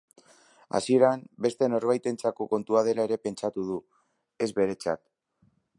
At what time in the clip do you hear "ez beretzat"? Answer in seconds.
4.47-5.07